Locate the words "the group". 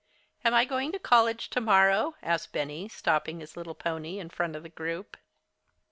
4.63-5.15